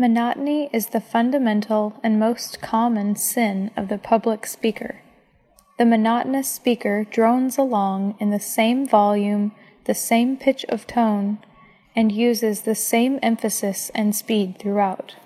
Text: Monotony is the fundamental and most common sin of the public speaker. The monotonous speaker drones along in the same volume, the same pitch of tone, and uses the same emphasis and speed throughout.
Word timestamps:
Monotony 0.00 0.70
is 0.72 0.86
the 0.86 1.00
fundamental 1.00 1.98
and 2.04 2.20
most 2.20 2.60
common 2.60 3.16
sin 3.16 3.72
of 3.76 3.88
the 3.88 3.98
public 3.98 4.46
speaker. 4.46 5.00
The 5.76 5.84
monotonous 5.84 6.48
speaker 6.48 7.04
drones 7.10 7.58
along 7.58 8.14
in 8.20 8.30
the 8.30 8.38
same 8.38 8.86
volume, 8.86 9.50
the 9.86 9.96
same 9.96 10.36
pitch 10.36 10.64
of 10.68 10.86
tone, 10.86 11.38
and 11.96 12.12
uses 12.12 12.62
the 12.62 12.76
same 12.76 13.18
emphasis 13.24 13.90
and 13.92 14.14
speed 14.14 14.60
throughout. 14.60 15.16